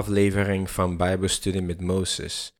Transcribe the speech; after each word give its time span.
aflevering 0.00 0.70
van 0.70 0.96
Bijbelstudie 0.96 1.62
met 1.62 1.80
Mozes. 1.80 2.52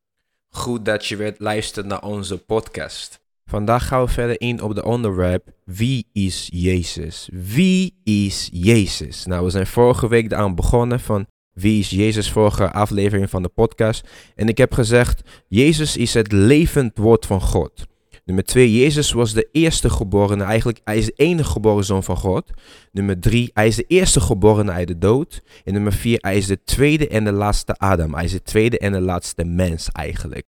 Goed 0.50 0.84
dat 0.84 1.06
je 1.06 1.16
weer 1.16 1.34
luistert 1.38 1.86
naar 1.86 2.02
onze 2.02 2.38
podcast. 2.38 3.20
Vandaag 3.46 3.86
gaan 3.86 4.04
we 4.04 4.10
verder 4.10 4.40
in 4.40 4.62
op 4.62 4.74
de 4.74 4.84
onderwerp 4.84 5.50
Wie 5.64 6.06
is 6.12 6.48
Jezus? 6.52 7.28
Wie 7.32 8.00
is 8.04 8.48
Jezus? 8.52 9.24
Nou, 9.24 9.44
we 9.44 9.50
zijn 9.50 9.66
vorige 9.66 10.08
week 10.08 10.32
aan 10.32 10.54
begonnen 10.54 11.00
van 11.00 11.26
Wie 11.52 11.78
is 11.78 11.90
Jezus? 11.90 12.30
Vorige 12.30 12.72
aflevering 12.72 13.30
van 13.30 13.42
de 13.42 13.48
podcast. 13.48 14.08
En 14.34 14.48
ik 14.48 14.58
heb 14.58 14.72
gezegd, 14.72 15.20
Jezus 15.48 15.96
is 15.96 16.14
het 16.14 16.32
levend 16.32 16.98
woord 16.98 17.26
van 17.26 17.40
God. 17.40 17.86
Nummer 18.30 18.48
2, 18.48 18.78
Jezus 18.78 19.12
was 19.12 19.32
de 19.32 19.48
eerste 19.52 19.90
geborene, 19.90 20.44
eigenlijk 20.44 20.80
hij 20.84 20.98
is 20.98 21.06
de 21.06 21.12
enige 21.16 21.50
geboren 21.50 21.84
zoon 21.84 22.04
van 22.04 22.16
God. 22.16 22.50
Nummer 22.92 23.20
3, 23.20 23.50
hij 23.54 23.66
is 23.66 23.76
de 23.76 23.84
eerste 23.86 24.20
geborene 24.20 24.70
uit 24.70 24.88
de 24.88 24.98
dood. 24.98 25.42
En 25.64 25.72
nummer 25.72 25.92
4, 25.92 26.18
hij 26.20 26.36
is 26.36 26.46
de 26.46 26.64
tweede 26.64 27.08
en 27.08 27.24
de 27.24 27.32
laatste 27.32 27.74
Adam. 27.76 28.14
Hij 28.14 28.24
is 28.24 28.32
de 28.32 28.42
tweede 28.42 28.78
en 28.78 28.92
de 28.92 29.00
laatste 29.00 29.44
mens 29.44 29.88
eigenlijk. 29.92 30.44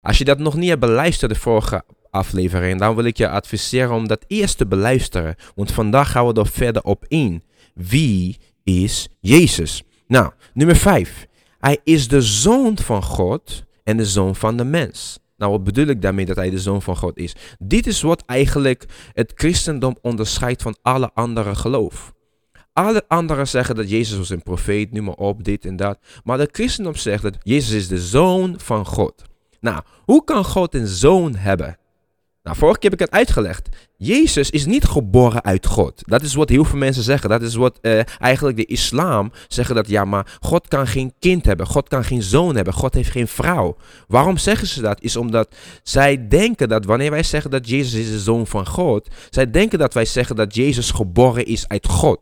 Als 0.00 0.18
je 0.18 0.24
dat 0.24 0.38
nog 0.38 0.54
niet 0.54 0.68
hebt 0.68 0.80
beluisterd, 0.80 1.32
de 1.32 1.38
vorige 1.38 1.84
aflevering, 2.10 2.78
dan 2.78 2.94
wil 2.94 3.04
ik 3.04 3.16
je 3.16 3.28
adviseren 3.28 3.94
om 3.94 4.08
dat 4.08 4.24
eerst 4.26 4.56
te 4.56 4.66
beluisteren. 4.66 5.34
Want 5.54 5.72
vandaag 5.72 6.10
gaan 6.10 6.26
we 6.26 6.40
er 6.40 6.46
verder 6.46 6.82
op 6.82 7.04
in. 7.08 7.42
Wie 7.74 8.38
is 8.62 9.08
Jezus? 9.20 9.82
Nou, 10.06 10.32
nummer 10.54 10.76
5. 10.76 11.26
Hij 11.58 11.78
is 11.82 12.08
de 12.08 12.22
zoon 12.22 12.78
van 12.78 13.02
God 13.02 13.64
en 13.82 13.96
de 13.96 14.06
zoon 14.06 14.36
van 14.36 14.56
de 14.56 14.64
mens. 14.64 15.22
Nou, 15.44 15.56
wat 15.56 15.64
bedoel 15.64 15.86
ik 15.86 16.02
daarmee 16.02 16.26
dat 16.26 16.36
hij 16.36 16.50
de 16.50 16.58
zoon 16.58 16.82
van 16.82 16.96
God 16.96 17.16
is? 17.16 17.34
Dit 17.58 17.86
is 17.86 18.02
wat 18.02 18.22
eigenlijk 18.26 18.84
het 19.12 19.32
christendom 19.34 19.96
onderscheidt 20.02 20.62
van 20.62 20.76
alle 20.82 21.10
andere 21.14 21.54
geloof. 21.54 22.12
Alle 22.72 23.04
anderen 23.08 23.48
zeggen 23.48 23.74
dat 23.74 23.90
Jezus 23.90 24.18
was 24.18 24.28
een 24.28 24.42
profeet, 24.42 24.92
noem 24.92 25.04
maar 25.04 25.14
op, 25.14 25.44
dit 25.44 25.64
en 25.64 25.76
dat. 25.76 25.98
Maar 26.22 26.38
de 26.38 26.48
christendom 26.52 26.94
zegt 26.94 27.22
dat 27.22 27.36
Jezus 27.42 27.74
is 27.74 27.88
de 27.88 27.98
zoon 27.98 28.54
van 28.60 28.86
God. 28.86 29.22
Nou, 29.60 29.82
hoe 30.04 30.24
kan 30.24 30.44
God 30.44 30.74
een 30.74 30.86
zoon 30.86 31.34
hebben? 31.34 31.78
Nou, 32.44 32.56
vorige 32.56 32.78
keer 32.78 32.90
heb 32.90 33.00
ik 33.00 33.06
het 33.06 33.14
uitgelegd. 33.14 33.68
Jezus 33.96 34.50
is 34.50 34.66
niet 34.66 34.84
geboren 34.84 35.44
uit 35.44 35.66
God. 35.66 36.02
Dat 36.06 36.22
is 36.22 36.34
wat 36.34 36.48
heel 36.48 36.64
veel 36.64 36.78
mensen 36.78 37.02
zeggen. 37.02 37.30
Dat 37.30 37.42
is 37.42 37.54
wat 37.54 37.78
uh, 37.82 38.00
eigenlijk 38.18 38.56
de 38.56 38.64
islam 38.64 39.32
zeggen 39.48 39.74
dat 39.74 39.88
ja, 39.88 40.04
maar 40.04 40.38
God 40.40 40.68
kan 40.68 40.86
geen 40.86 41.12
kind 41.18 41.44
hebben. 41.44 41.66
God 41.66 41.88
kan 41.88 42.04
geen 42.04 42.22
zoon 42.22 42.56
hebben. 42.56 42.74
God 42.74 42.94
heeft 42.94 43.10
geen 43.10 43.28
vrouw. 43.28 43.76
Waarom 44.08 44.36
zeggen 44.36 44.66
ze 44.66 44.80
dat? 44.80 45.00
Is 45.00 45.16
omdat 45.16 45.56
zij 45.82 46.28
denken 46.28 46.68
dat 46.68 46.84
wanneer 46.84 47.10
wij 47.10 47.22
zeggen 47.22 47.50
dat 47.50 47.68
Jezus 47.68 48.00
is 48.00 48.10
de 48.10 48.20
zoon 48.20 48.46
van 48.46 48.66
God, 48.66 49.08
zij 49.30 49.50
denken 49.50 49.78
dat 49.78 49.94
wij 49.94 50.04
zeggen 50.04 50.36
dat 50.36 50.54
Jezus 50.54 50.90
geboren 50.90 51.46
is 51.46 51.68
uit 51.68 51.86
God. 51.88 52.20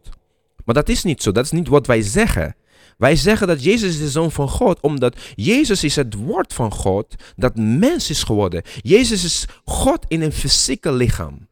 Maar 0.64 0.74
dat 0.74 0.88
is 0.88 1.02
niet 1.02 1.22
zo. 1.22 1.32
Dat 1.32 1.44
is 1.44 1.50
niet 1.50 1.68
wat 1.68 1.86
wij 1.86 2.02
zeggen. 2.02 2.54
Wij 3.02 3.16
zeggen 3.16 3.46
dat 3.46 3.64
Jezus 3.64 3.98
de 3.98 4.10
Zoon 4.10 4.32
van 4.32 4.48
God, 4.48 4.80
omdat 4.80 5.16
Jezus 5.34 5.84
is 5.84 5.96
het 5.96 6.14
woord 6.14 6.52
van 6.52 6.72
God 6.72 7.14
dat 7.36 7.56
mens 7.56 8.10
is 8.10 8.22
geworden. 8.22 8.62
Jezus 8.80 9.24
is 9.24 9.46
God 9.64 10.04
in 10.08 10.22
een 10.22 10.32
fysieke 10.32 10.92
lichaam. 10.92 11.48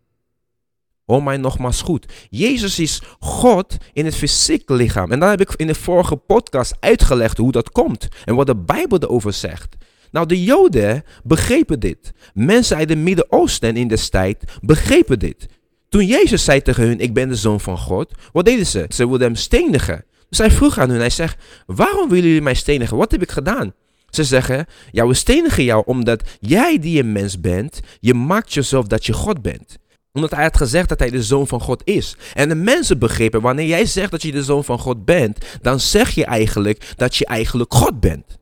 Hoor 1.04 1.22
mij 1.22 1.36
nogmaals 1.36 1.82
goed. 1.82 2.06
Jezus 2.28 2.78
is 2.78 3.02
God 3.20 3.76
in 3.92 4.04
het 4.04 4.14
fysieke 4.14 4.74
lichaam. 4.74 5.12
En 5.12 5.20
dan 5.20 5.28
heb 5.28 5.40
ik 5.40 5.52
in 5.56 5.66
de 5.66 5.74
vorige 5.74 6.16
podcast 6.16 6.76
uitgelegd 6.80 7.36
hoe 7.36 7.52
dat 7.52 7.70
komt 7.70 8.08
en 8.24 8.34
wat 8.34 8.46
de 8.46 8.56
Bijbel 8.56 8.98
erover 8.98 9.32
zegt. 9.32 9.76
Nou, 10.10 10.26
de 10.26 10.42
Joden 10.42 11.04
begrepen 11.24 11.80
dit. 11.80 12.12
Mensen 12.34 12.76
uit 12.76 12.88
het 12.88 12.98
Midden-Oosten 12.98 13.76
in 13.76 13.88
de 13.88 14.08
tijd 14.08 14.44
begrepen 14.60 15.18
dit. 15.18 15.46
Toen 15.88 16.06
Jezus 16.06 16.44
zei 16.44 16.62
tegen 16.62 16.84
hun, 16.84 17.00
ik 17.00 17.14
ben 17.14 17.28
de 17.28 17.34
zoon 17.34 17.60
van 17.60 17.78
God, 17.78 18.12
wat 18.32 18.44
deden 18.44 18.66
ze? 18.66 18.84
Ze 18.88 19.08
wilden 19.08 19.26
hem 19.26 19.36
stenigen. 19.36 20.04
Hij 20.38 20.50
vroeg 20.50 20.78
aan 20.78 20.90
hun, 20.90 20.98
hij 20.98 21.10
zegt, 21.10 21.42
waarom 21.66 22.08
willen 22.08 22.26
jullie 22.26 22.42
mij 22.42 22.54
stenigen? 22.54 22.96
Wat 22.96 23.10
heb 23.10 23.22
ik 23.22 23.30
gedaan? 23.30 23.72
Ze 24.10 24.24
zeggen, 24.24 24.66
ja, 24.90 25.12
stenigen 25.12 25.64
jou 25.64 25.82
omdat 25.86 26.22
jij 26.40 26.78
die 26.78 27.00
een 27.00 27.12
mens 27.12 27.40
bent, 27.40 27.80
je 28.00 28.14
maakt 28.14 28.52
jezelf 28.52 28.86
dat 28.86 29.06
je 29.06 29.12
God 29.12 29.42
bent. 29.42 29.78
Omdat 30.12 30.30
hij 30.30 30.42
had 30.42 30.56
gezegd 30.56 30.88
dat 30.88 30.98
hij 30.98 31.10
de 31.10 31.22
zoon 31.22 31.46
van 31.46 31.60
God 31.60 31.82
is. 31.84 32.16
En 32.34 32.48
de 32.48 32.54
mensen 32.54 32.98
begrepen, 32.98 33.40
wanneer 33.40 33.66
jij 33.66 33.86
zegt 33.86 34.10
dat 34.10 34.22
je 34.22 34.32
de 34.32 34.44
zoon 34.44 34.64
van 34.64 34.78
God 34.78 35.04
bent, 35.04 35.38
dan 35.62 35.80
zeg 35.80 36.10
je 36.10 36.24
eigenlijk 36.24 36.92
dat 36.96 37.16
je 37.16 37.26
eigenlijk 37.26 37.74
God 37.74 38.00
bent. 38.00 38.38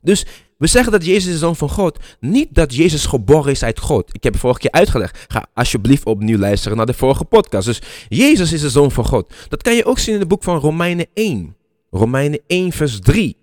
Dus 0.00 0.26
we 0.60 0.66
zeggen 0.66 0.92
dat 0.92 1.04
Jezus 1.04 1.32
de 1.32 1.38
zoon 1.38 1.56
van 1.56 1.68
God. 1.68 1.98
Niet 2.18 2.48
dat 2.50 2.74
Jezus 2.74 3.06
geboren 3.06 3.52
is 3.52 3.62
uit 3.62 3.78
God. 3.78 4.14
Ik 4.14 4.22
heb 4.22 4.32
het 4.32 4.42
vorige 4.42 4.60
keer 4.60 4.70
uitgelegd. 4.70 5.24
Ga 5.28 5.46
alsjeblieft 5.54 6.04
opnieuw 6.04 6.38
luisteren 6.38 6.76
naar 6.76 6.86
de 6.86 6.94
vorige 6.94 7.24
podcast. 7.24 7.66
Dus 7.66 7.82
Jezus 8.08 8.52
is 8.52 8.60
de 8.60 8.70
zoon 8.70 8.90
van 8.90 9.04
God. 9.04 9.32
Dat 9.48 9.62
kan 9.62 9.74
je 9.74 9.84
ook 9.84 9.98
zien 9.98 10.14
in 10.14 10.20
het 10.20 10.28
boek 10.28 10.42
van 10.42 10.58
Romeinen 10.58 11.06
1. 11.14 11.56
Romeinen 11.90 12.40
1 12.46 12.72
vers 12.72 13.00
3. 13.00 13.36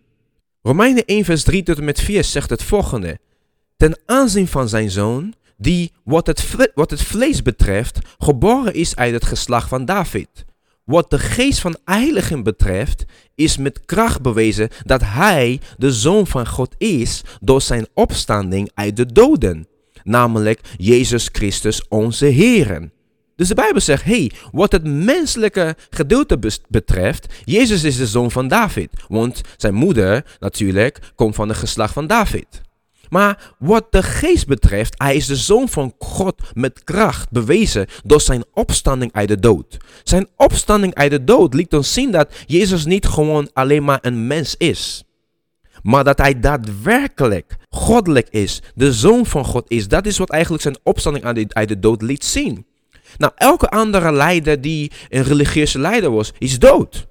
Romeinen 0.61 1.05
1 1.05 1.25
vers 1.25 1.43
3 1.43 1.63
tot 1.63 1.77
en 1.77 1.83
met 1.83 2.01
4 2.01 2.23
zegt 2.23 2.49
het 2.49 2.63
volgende. 2.63 3.19
Ten 3.77 3.99
aanzien 4.05 4.47
van 4.47 4.69
zijn 4.69 4.91
zoon, 4.91 5.33
die 5.57 5.91
wat 6.03 6.27
het, 6.27 6.71
wat 6.75 6.91
het 6.91 7.01
vlees 7.01 7.41
betreft, 7.41 7.99
geboren 8.17 8.73
is 8.73 8.95
uit 8.95 9.13
het 9.13 9.25
geslacht 9.25 9.69
van 9.69 9.85
David 9.85 10.45
wat 10.87 11.09
de 11.09 11.19
geest 11.19 11.59
van 11.59 11.77
heiliging 11.85 12.43
betreft, 12.43 13.05
is 13.35 13.57
met 13.57 13.85
kracht 13.85 14.21
bewezen 14.21 14.69
dat 14.83 15.01
hij 15.03 15.59
de 15.77 15.91
zoon 15.91 16.27
van 16.27 16.47
God 16.47 16.75
is 16.77 17.21
door 17.41 17.61
zijn 17.61 17.87
opstanding 17.93 18.71
uit 18.73 18.95
de 18.97 19.05
doden. 19.05 19.67
Namelijk 20.03 20.59
Jezus 20.77 21.29
Christus 21.31 21.87
onze 21.87 22.25
Heer. 22.25 22.89
Dus 23.35 23.47
de 23.47 23.55
Bijbel 23.55 23.81
zegt, 23.81 24.03
hey, 24.03 24.31
wat 24.51 24.71
het 24.71 24.83
menselijke 24.83 25.75
gedeelte 25.89 26.39
betreft, 26.67 27.33
Jezus 27.43 27.83
is 27.83 27.97
de 27.97 28.07
zoon 28.07 28.31
van 28.31 28.47
David. 28.47 28.89
Want 29.07 29.41
zijn 29.57 29.73
moeder 29.73 30.37
natuurlijk 30.39 31.11
komt 31.15 31.35
van 31.35 31.47
het 31.47 31.57
geslacht 31.57 31.93
van 31.93 32.07
David. 32.07 32.61
Maar 33.09 33.53
wat 33.59 33.91
de 33.91 34.03
geest 34.03 34.47
betreft, 34.47 34.93
hij 34.97 35.15
is 35.15 35.25
de 35.25 35.35
zoon 35.35 35.69
van 35.69 35.93
God 35.99 36.41
met 36.53 36.83
kracht 36.83 37.31
bewezen 37.31 37.87
door 38.03 38.21
zijn 38.21 38.43
opstanding 38.53 39.13
uit 39.13 39.27
de 39.27 39.39
dood. 39.39 39.77
Zijn 40.03 40.27
opstanding 40.35 40.95
uit 40.95 41.11
de 41.11 41.23
dood 41.23 41.53
liet 41.53 41.73
ons 41.73 41.93
zien 41.93 42.11
dat 42.11 42.33
Jezus 42.45 42.85
niet 42.85 43.05
gewoon 43.05 43.49
alleen 43.53 43.83
maar 43.83 43.99
een 44.01 44.27
mens 44.27 44.55
is. 44.57 45.03
Maar 45.81 46.03
dat 46.03 46.17
hij 46.17 46.39
daadwerkelijk 46.39 47.55
goddelijk 47.69 48.27
is, 48.29 48.61
de 48.75 48.93
zoon 48.93 49.25
van 49.25 49.45
God 49.45 49.69
is. 49.69 49.87
Dat 49.87 50.05
is 50.05 50.17
wat 50.17 50.29
eigenlijk 50.29 50.63
zijn 50.63 50.77
opstanding 50.83 51.49
uit 51.53 51.67
de 51.67 51.79
dood 51.79 52.01
liet 52.01 52.25
zien. 52.25 52.65
Nou, 53.17 53.31
elke 53.35 53.69
andere 53.69 54.11
leider 54.11 54.61
die 54.61 54.91
een 55.09 55.23
religieuze 55.23 55.79
leider 55.79 56.11
was, 56.11 56.31
is 56.37 56.59
dood. 56.59 57.07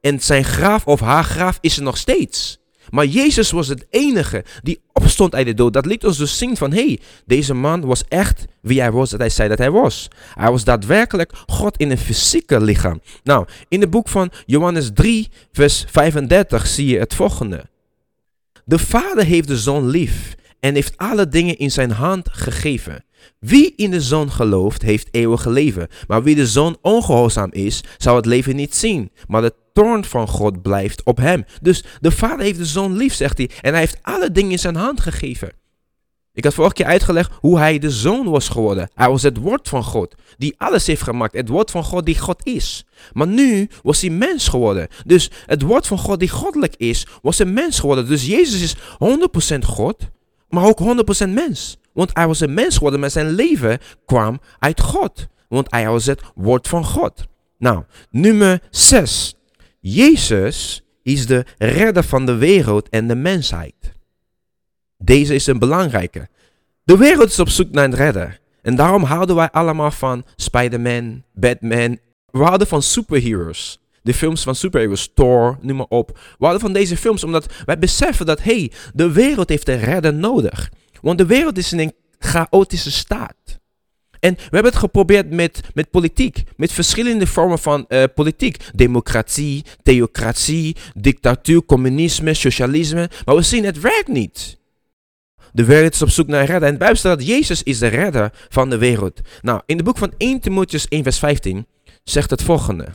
En 0.00 0.20
zijn 0.20 0.44
graaf 0.44 0.86
of 0.86 1.00
haar 1.00 1.24
graaf 1.24 1.58
is 1.60 1.76
er 1.76 1.82
nog 1.82 1.96
steeds. 1.96 2.61
Maar 2.92 3.06
Jezus 3.06 3.50
was 3.50 3.68
het 3.68 3.86
enige 3.90 4.44
die 4.62 4.80
opstond 4.92 5.34
uit 5.34 5.46
de 5.46 5.54
dood. 5.54 5.72
Dat 5.72 5.86
liet 5.86 6.04
ons 6.04 6.18
dus 6.18 6.38
zien 6.38 6.56
van, 6.56 6.72
hé, 6.72 6.84
hey, 6.84 6.98
deze 7.26 7.54
man 7.54 7.80
was 7.80 8.04
echt 8.08 8.44
wie 8.60 8.80
hij 8.80 8.92
was, 8.92 9.10
dat 9.10 9.20
hij 9.20 9.28
zei 9.28 9.48
dat 9.48 9.58
hij 9.58 9.70
was. 9.70 10.08
Hij 10.34 10.50
was 10.50 10.64
daadwerkelijk 10.64 11.32
God 11.46 11.76
in 11.76 11.90
een 11.90 11.98
fysieke 11.98 12.60
lichaam. 12.60 13.00
Nou, 13.22 13.46
in 13.68 13.80
het 13.80 13.90
boek 13.90 14.08
van 14.08 14.30
Johannes 14.46 14.90
3, 14.94 15.28
vers 15.52 15.84
35 15.88 16.66
zie 16.66 16.86
je 16.86 16.98
het 16.98 17.14
volgende. 17.14 17.64
De 18.64 18.78
Vader 18.78 19.24
heeft 19.24 19.48
de 19.48 19.58
Zoon 19.58 19.88
lief 19.88 20.34
en 20.60 20.74
heeft 20.74 20.96
alle 20.96 21.28
dingen 21.28 21.58
in 21.58 21.70
zijn 21.70 21.90
hand 21.90 22.28
gegeven. 22.32 23.04
Wie 23.38 23.72
in 23.76 23.90
de 23.90 24.00
Zoon 24.00 24.30
gelooft, 24.30 24.82
heeft 24.82 25.08
eeuwige 25.10 25.50
leven. 25.50 25.88
Maar 26.06 26.22
wie 26.22 26.34
de 26.34 26.46
Zoon 26.46 26.76
ongehoorzaam 26.82 27.52
is, 27.52 27.84
zal 27.98 28.16
het 28.16 28.26
leven 28.26 28.56
niet 28.56 28.74
zien. 28.74 29.10
Maar 29.26 29.42
de 29.42 29.54
toorn 29.72 30.04
van 30.04 30.28
God 30.28 30.62
blijft 30.62 31.02
op 31.04 31.16
hem. 31.16 31.44
Dus 31.60 31.84
de 32.00 32.10
Vader 32.10 32.44
heeft 32.44 32.58
de 32.58 32.64
Zoon 32.64 32.96
lief, 32.96 33.14
zegt 33.14 33.38
hij. 33.38 33.50
En 33.60 33.70
hij 33.70 33.80
heeft 33.80 33.98
alle 34.02 34.30
dingen 34.30 34.50
in 34.50 34.58
zijn 34.58 34.76
hand 34.76 35.00
gegeven. 35.00 35.52
Ik 36.34 36.44
had 36.44 36.54
vorige 36.54 36.74
keer 36.74 36.86
uitgelegd 36.86 37.32
hoe 37.40 37.58
hij 37.58 37.78
de 37.78 37.90
Zoon 37.90 38.30
was 38.30 38.48
geworden. 38.48 38.90
Hij 38.94 39.08
was 39.08 39.22
het 39.22 39.36
woord 39.36 39.68
van 39.68 39.84
God, 39.84 40.14
die 40.38 40.54
alles 40.58 40.86
heeft 40.86 41.02
gemaakt. 41.02 41.36
Het 41.36 41.48
woord 41.48 41.70
van 41.70 41.84
God 41.84 42.06
die 42.06 42.18
God 42.18 42.46
is. 42.46 42.84
Maar 43.12 43.26
nu 43.26 43.68
was 43.82 44.00
hij 44.00 44.10
mens 44.10 44.48
geworden. 44.48 44.88
Dus 45.06 45.30
het 45.46 45.62
woord 45.62 45.86
van 45.86 45.98
God 45.98 46.18
die 46.18 46.28
goddelijk 46.28 46.74
is, 46.76 47.06
was 47.22 47.38
een 47.38 47.52
mens 47.52 47.80
geworden. 47.80 48.08
Dus 48.08 48.26
Jezus 48.26 48.62
is 48.62 48.76
100% 49.54 49.58
God, 49.58 49.96
maar 50.48 50.64
ook 50.64 50.80
100% 51.26 51.28
mens. 51.28 51.76
Want 51.92 52.10
hij 52.12 52.26
was 52.26 52.40
een 52.40 52.54
mens 52.54 52.74
geworden, 52.74 53.00
maar 53.00 53.10
zijn 53.10 53.30
leven 53.30 53.78
kwam 54.06 54.40
uit 54.58 54.80
God. 54.80 55.26
Want 55.48 55.70
hij 55.70 55.88
was 55.88 56.06
het 56.06 56.22
woord 56.34 56.68
van 56.68 56.84
God. 56.84 57.26
Nou, 57.58 57.82
nummer 58.10 58.62
6. 58.70 59.34
Jezus 59.84 60.82
is 61.02 61.26
de 61.26 61.44
redder 61.58 62.04
van 62.04 62.26
de 62.26 62.34
wereld 62.34 62.88
en 62.88 63.08
de 63.08 63.14
mensheid. 63.14 63.74
Deze 64.98 65.34
is 65.34 65.46
een 65.46 65.58
belangrijke. 65.58 66.28
De 66.84 66.96
wereld 66.96 67.28
is 67.28 67.38
op 67.38 67.48
zoek 67.48 67.70
naar 67.70 67.84
een 67.84 67.94
redder. 67.94 68.40
En 68.60 68.76
daarom 68.76 69.02
houden 69.02 69.36
wij 69.36 69.50
allemaal 69.50 69.90
van 69.90 70.24
Spider-Man, 70.36 71.22
Batman. 71.34 71.98
We 72.30 72.42
houden 72.42 72.66
van 72.66 72.82
superheroes. 72.82 73.80
De 74.02 74.14
films 74.14 74.42
van 74.42 74.54
superheroes, 74.54 75.10
Thor, 75.14 75.58
noem 75.60 75.76
maar 75.76 75.86
op. 75.88 76.08
We 76.12 76.44
houden 76.44 76.60
van 76.60 76.72
deze 76.72 76.96
films 76.96 77.24
omdat 77.24 77.52
wij 77.64 77.78
beseffen 77.78 78.26
dat, 78.26 78.42
hey, 78.42 78.72
de 78.94 79.12
wereld 79.12 79.48
heeft 79.48 79.68
een 79.68 79.80
redder 79.80 80.14
nodig. 80.14 80.70
Want 81.00 81.18
de 81.18 81.26
wereld 81.26 81.58
is 81.58 81.72
in 81.72 81.78
een 81.78 81.94
chaotische 82.18 82.90
staat. 82.90 83.36
En 84.22 84.34
we 84.34 84.42
hebben 84.50 84.70
het 84.70 84.80
geprobeerd 84.80 85.30
met, 85.30 85.60
met 85.74 85.90
politiek, 85.90 86.42
met 86.56 86.72
verschillende 86.72 87.26
vormen 87.26 87.58
van 87.58 87.84
uh, 87.88 88.04
politiek. 88.14 88.56
Democratie, 88.74 89.64
theocratie, 89.82 90.76
dictatuur, 90.94 91.64
communisme, 91.64 92.34
socialisme. 92.34 93.10
Maar 93.24 93.36
we 93.36 93.42
zien 93.42 93.64
het 93.64 93.80
werkt 93.80 94.08
niet. 94.08 94.58
De 95.52 95.64
wereld 95.64 95.92
is 95.92 96.02
op 96.02 96.08
zoek 96.08 96.26
naar 96.26 96.40
een 96.40 96.46
redder. 96.46 96.68
En 96.68 96.72
de 96.72 96.78
Bijbel 96.78 96.96
staat 96.96 97.18
dat 97.18 97.26
Jezus 97.26 97.62
is 97.62 97.78
de 97.78 97.86
redder 97.86 98.32
van 98.48 98.70
de 98.70 98.78
wereld. 98.78 99.20
Nou, 99.40 99.60
in 99.66 99.76
het 99.76 99.84
boek 99.84 99.98
van 99.98 100.12
1 100.16 100.40
Timotheus 100.40 100.88
1 100.88 101.02
vers 101.02 101.18
15 101.18 101.66
zegt 102.04 102.30
het 102.30 102.42
volgende. 102.42 102.88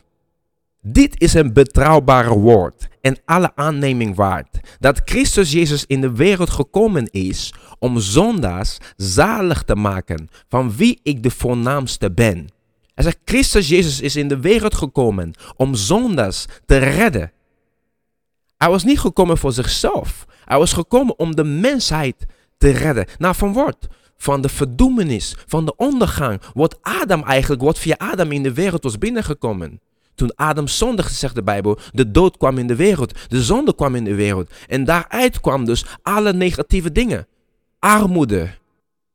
Dit 0.89 1.21
is 1.21 1.33
een 1.33 1.53
betrouwbare 1.53 2.33
woord 2.33 2.87
en 3.01 3.17
alle 3.25 3.51
aanneming 3.55 4.15
waard. 4.15 4.59
Dat 4.79 5.01
Christus 5.05 5.51
Jezus 5.51 5.85
in 5.85 6.01
de 6.01 6.11
wereld 6.11 6.49
gekomen 6.49 7.05
is 7.11 7.53
om 7.79 7.99
zondaars 7.99 8.77
zalig 8.95 9.63
te 9.63 9.75
maken, 9.75 10.27
van 10.49 10.75
wie 10.75 10.99
ik 11.03 11.23
de 11.23 11.31
voornaamste 11.31 12.11
ben. 12.11 12.47
Hij 12.93 13.03
zegt, 13.03 13.19
Christus 13.25 13.67
Jezus 13.67 14.01
is 14.01 14.15
in 14.15 14.27
de 14.27 14.39
wereld 14.39 14.75
gekomen 14.75 15.33
om 15.55 15.75
zondaars 15.75 16.45
te 16.65 16.77
redden. 16.77 17.31
Hij 18.57 18.69
was 18.69 18.83
niet 18.83 18.99
gekomen 18.99 19.37
voor 19.37 19.51
zichzelf. 19.51 20.25
Hij 20.45 20.57
was 20.57 20.73
gekomen 20.73 21.19
om 21.19 21.35
de 21.35 21.43
mensheid 21.43 22.25
te 22.57 22.69
redden. 22.69 23.05
Nou, 23.17 23.35
van 23.35 23.53
wat? 23.53 23.87
Van 24.17 24.41
de 24.41 24.49
verdoemenis, 24.49 25.35
van 25.47 25.65
de 25.65 25.75
ondergang. 25.75 26.41
Wat 26.53 26.77
Adam 26.81 27.23
eigenlijk, 27.23 27.61
wat 27.61 27.79
via 27.79 27.95
Adam 27.97 28.31
in 28.31 28.43
de 28.43 28.53
wereld 28.53 28.83
was 28.83 28.97
binnengekomen. 28.97 29.79
Toen 30.17 30.35
Adam 30.35 30.67
zondigde, 30.67 31.13
zegt 31.13 31.35
de 31.35 31.43
Bijbel, 31.43 31.77
de 31.91 32.11
dood 32.11 32.37
kwam 32.37 32.57
in 32.57 32.67
de 32.67 32.75
wereld. 32.75 33.13
De 33.27 33.43
zonde 33.43 33.75
kwam 33.75 33.95
in 33.95 34.03
de 34.03 34.15
wereld. 34.15 34.51
En 34.67 34.83
daaruit 34.83 35.39
kwam 35.39 35.65
dus 35.65 35.85
alle 36.01 36.33
negatieve 36.33 36.91
dingen. 36.91 37.27
Armoede, 37.79 38.49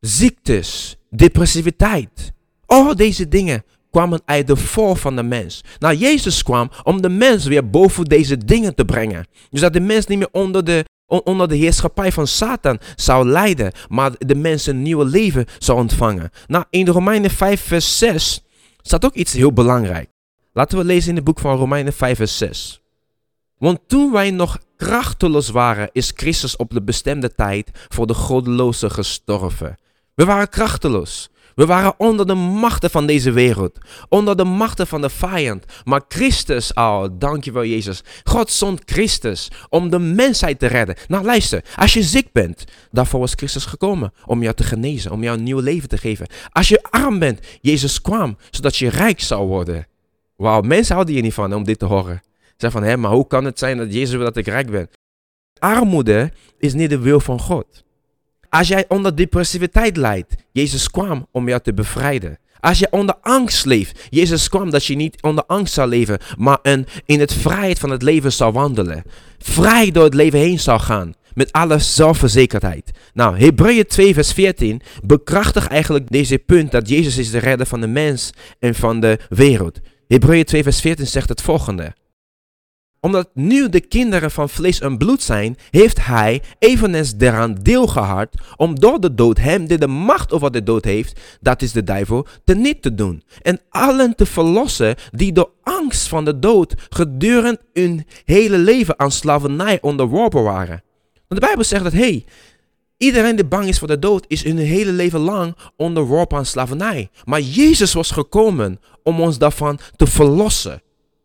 ziektes, 0.00 0.96
depressiviteit. 1.10 2.32
Al 2.66 2.96
deze 2.96 3.28
dingen 3.28 3.64
kwamen 3.90 4.20
uit 4.24 4.46
de 4.46 4.56
voor 4.56 4.96
van 4.96 5.16
de 5.16 5.22
mens. 5.22 5.64
Nou, 5.78 5.96
Jezus 5.96 6.42
kwam 6.42 6.70
om 6.82 7.02
de 7.02 7.08
mens 7.08 7.44
weer 7.44 7.70
boven 7.70 8.04
deze 8.04 8.44
dingen 8.44 8.74
te 8.74 8.84
brengen. 8.84 9.26
Dus 9.50 9.60
dat 9.60 9.72
de 9.72 9.80
mens 9.80 10.06
niet 10.06 10.18
meer 10.18 10.32
onder 10.32 10.64
de, 10.64 10.84
onder 11.06 11.48
de 11.48 11.56
heerschappij 11.56 12.12
van 12.12 12.26
Satan 12.26 12.78
zou 12.96 13.28
lijden, 13.28 13.72
maar 13.88 14.10
de 14.18 14.34
mens 14.34 14.66
een 14.66 14.82
nieuw 14.82 15.02
leven 15.02 15.46
zou 15.58 15.78
ontvangen. 15.78 16.30
Nou, 16.46 16.64
in 16.70 16.84
de 16.84 16.90
Romeinen 16.90 17.30
5 17.30 17.60
vers 17.60 17.98
6 17.98 18.44
staat 18.82 19.04
ook 19.04 19.14
iets 19.14 19.32
heel 19.32 19.52
belangrijk. 19.52 20.10
Laten 20.54 20.78
we 20.78 20.84
lezen 20.84 21.08
in 21.10 21.16
het 21.16 21.24
boek 21.24 21.38
van 21.38 21.56
Romeinen 21.56 21.92
5 21.92 22.16
vers 22.16 22.38
6. 22.38 22.82
Want 23.58 23.78
toen 23.86 24.12
wij 24.12 24.30
nog 24.30 24.58
krachteloos 24.76 25.48
waren, 25.48 25.88
is 25.92 26.12
Christus 26.14 26.56
op 26.56 26.70
de 26.70 26.82
bestemde 26.82 27.34
tijd 27.34 27.70
voor 27.88 28.06
de 28.06 28.14
goddelozen 28.14 28.90
gestorven. 28.90 29.76
We 30.14 30.24
waren 30.24 30.48
krachteloos. 30.48 31.30
We 31.54 31.66
waren 31.66 31.94
onder 31.98 32.26
de 32.26 32.34
machten 32.34 32.90
van 32.90 33.06
deze 33.06 33.30
wereld, 33.30 33.78
onder 34.08 34.36
de 34.36 34.44
machten 34.44 34.86
van 34.86 35.00
de 35.00 35.10
vijand. 35.10 35.64
Maar 35.84 36.00
Christus, 36.08 36.72
oh, 36.72 37.04
dankjewel 37.12 37.64
Jezus. 37.64 38.02
God 38.24 38.50
zond 38.50 38.82
Christus 38.84 39.50
om 39.68 39.90
de 39.90 39.98
mensheid 39.98 40.58
te 40.58 40.66
redden. 40.66 40.96
Nou 41.08 41.24
luister, 41.24 41.64
als 41.76 41.92
je 41.92 42.02
ziek 42.02 42.32
bent, 42.32 42.64
daarvoor 42.90 43.20
was 43.20 43.32
Christus 43.36 43.64
gekomen 43.64 44.12
om 44.26 44.42
jou 44.42 44.54
te 44.54 44.64
genezen, 44.64 45.10
om 45.10 45.22
jou 45.22 45.38
een 45.38 45.44
nieuw 45.44 45.60
leven 45.60 45.88
te 45.88 45.98
geven. 45.98 46.26
Als 46.50 46.68
je 46.68 46.82
arm 46.82 47.18
bent, 47.18 47.40
Jezus 47.60 48.00
kwam 48.00 48.36
zodat 48.50 48.76
je 48.76 48.88
rijk 48.88 49.20
zou 49.20 49.46
worden. 49.46 49.86
Wauw, 50.42 50.60
mensen 50.60 50.94
houden 50.94 51.14
hier 51.14 51.22
niet 51.22 51.34
van 51.34 51.54
om 51.54 51.64
dit 51.64 51.78
te 51.78 51.84
horen. 51.84 52.22
Zeg 52.56 52.72
van, 52.72 52.82
hé, 52.82 52.96
maar 52.96 53.10
hoe 53.10 53.26
kan 53.26 53.44
het 53.44 53.58
zijn 53.58 53.76
dat 53.76 53.92
Jezus 53.92 54.14
wil 54.14 54.24
dat 54.24 54.36
ik 54.36 54.46
rijk 54.46 54.70
ben? 54.70 54.88
Armoede 55.58 56.32
is 56.58 56.74
niet 56.74 56.90
de 56.90 56.98
wil 56.98 57.20
van 57.20 57.40
God. 57.40 57.84
Als 58.48 58.68
jij 58.68 58.84
onder 58.88 59.16
depressiviteit 59.16 59.96
lijdt, 59.96 60.34
Jezus 60.50 60.90
kwam 60.90 61.26
om 61.30 61.48
jou 61.48 61.60
te 61.60 61.74
bevrijden. 61.74 62.38
Als 62.60 62.78
je 62.78 62.88
onder 62.90 63.14
angst 63.20 63.64
leeft, 63.64 64.06
Jezus 64.10 64.48
kwam 64.48 64.70
dat 64.70 64.84
je 64.84 64.94
niet 64.94 65.22
onder 65.22 65.44
angst 65.46 65.74
zou 65.74 65.88
leven, 65.88 66.18
maar 66.36 66.58
een, 66.62 66.86
in 67.04 67.20
het 67.20 67.32
vrijheid 67.32 67.78
van 67.78 67.90
het 67.90 68.02
leven 68.02 68.32
zou 68.32 68.52
wandelen. 68.52 69.02
Vrij 69.38 69.90
door 69.90 70.04
het 70.04 70.14
leven 70.14 70.38
heen 70.38 70.60
zou 70.60 70.80
gaan, 70.80 71.14
met 71.34 71.52
alle 71.52 71.78
zelfverzekerdheid. 71.78 72.90
Nou, 73.12 73.38
Hebreeën 73.38 73.86
2 73.86 74.14
vers 74.14 74.32
14 74.32 74.82
bekrachtigt 75.04 75.66
eigenlijk 75.66 76.10
deze 76.10 76.38
punt 76.38 76.70
dat 76.70 76.88
Jezus 76.88 77.18
is 77.18 77.30
de 77.30 77.38
redder 77.38 77.66
van 77.66 77.80
de 77.80 77.86
mens 77.86 78.30
en 78.58 78.74
van 78.74 79.00
de 79.00 79.18
wereld. 79.28 79.80
Hebreeën 80.12 80.44
2 80.44 80.62
vers 80.62 80.80
14 80.80 81.06
zegt 81.06 81.28
het 81.28 81.42
volgende. 81.42 81.94
Omdat 83.00 83.30
nu 83.34 83.68
de 83.68 83.80
kinderen 83.80 84.30
van 84.30 84.48
vlees 84.48 84.80
en 84.80 84.98
bloed 84.98 85.22
zijn, 85.22 85.56
heeft 85.70 86.04
hij 86.04 86.42
eveneens 86.58 87.16
daaraan 87.16 87.54
deel 87.54 87.86
gehad 87.86 88.28
om 88.56 88.80
door 88.80 89.00
de 89.00 89.14
dood 89.14 89.38
hem 89.38 89.66
die 89.66 89.78
de 89.78 89.86
macht 89.86 90.32
over 90.32 90.52
de 90.52 90.62
dood 90.62 90.84
heeft, 90.84 91.20
dat 91.40 91.62
is 91.62 91.72
de 91.72 91.84
duivel, 91.84 92.26
te 92.44 92.54
niet 92.54 92.82
te 92.82 92.94
doen. 92.94 93.22
En 93.42 93.60
allen 93.68 94.16
te 94.16 94.26
verlossen 94.26 94.94
die 95.10 95.32
door 95.32 95.50
angst 95.62 96.08
van 96.08 96.24
de 96.24 96.38
dood 96.38 96.74
gedurende 96.88 97.60
hun 97.72 98.06
hele 98.24 98.58
leven 98.58 98.98
aan 98.98 99.12
slavernij 99.12 99.78
onderworpen 99.80 100.42
waren. 100.42 100.82
Want 101.28 101.40
de 101.40 101.46
Bijbel 101.46 101.64
zegt 101.64 101.84
dat, 101.84 101.92
hé, 101.92 101.98
hey, 101.98 102.24
Iedereen 103.02 103.36
die 103.36 103.44
bang 103.44 103.68
is 103.68 103.78
voor 103.78 103.88
de 103.88 103.98
dood 103.98 104.24
is 104.28 104.42
hun 104.42 104.58
hele 104.58 104.92
leven 104.92 105.20
lang 105.20 105.56
onderworpen 105.76 106.38
aan 106.38 106.46
slavernij. 106.46 107.10
Maar 107.24 107.40
Jezus 107.40 107.92
was 107.92 108.10
gekomen 108.10 108.80
om 109.02 109.20
ons 109.20 109.38
daarvan 109.38 109.78
te 109.96 110.06
verlossen. 110.06 110.82